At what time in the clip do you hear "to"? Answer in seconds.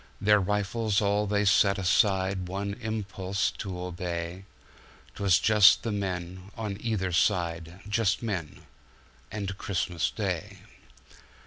3.59-3.79